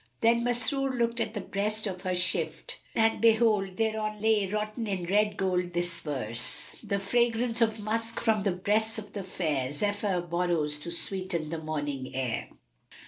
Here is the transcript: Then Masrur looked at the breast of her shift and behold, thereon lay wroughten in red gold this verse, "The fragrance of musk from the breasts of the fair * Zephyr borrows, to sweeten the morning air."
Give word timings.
Then 0.21 0.43
Masrur 0.43 0.97
looked 0.97 1.19
at 1.19 1.35
the 1.35 1.39
breast 1.41 1.85
of 1.85 2.01
her 2.01 2.15
shift 2.15 2.79
and 2.95 3.21
behold, 3.21 3.77
thereon 3.77 4.19
lay 4.19 4.47
wroughten 4.47 4.87
in 4.87 5.05
red 5.05 5.37
gold 5.37 5.73
this 5.73 5.99
verse, 5.99 6.65
"The 6.83 6.97
fragrance 6.97 7.61
of 7.61 7.79
musk 7.83 8.19
from 8.19 8.41
the 8.41 8.51
breasts 8.51 8.97
of 8.97 9.13
the 9.13 9.21
fair 9.23 9.71
* 9.71 9.71
Zephyr 9.71 10.21
borrows, 10.21 10.79
to 10.79 10.91
sweeten 10.91 11.51
the 11.51 11.59
morning 11.59 12.15
air." 12.15 12.49